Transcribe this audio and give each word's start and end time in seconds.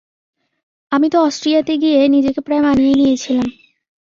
আমি 0.91 1.07
তো 1.09 1.17
অস্ট্রিয়াতে 1.19 1.73
গিয়ে 1.77 1.99
নিজেকে 2.07 2.39
প্রায় 2.41 2.61
মানিয়েই 2.61 2.99
নিয়েছিলাম। 3.01 3.47